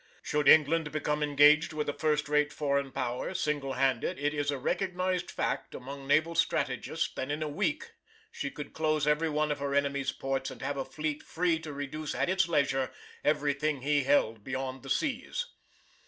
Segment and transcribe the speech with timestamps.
[0.23, 4.57] Should England become engaged with a first rate foreign power, single handed, it is a
[4.57, 7.91] recognised fact amongst naval strategists that in a week
[8.31, 11.71] she could close every one of her enemy's ports and have a fleet free to
[11.71, 12.89] reduce at its leisure
[13.23, 15.45] everything he held beyond the seas.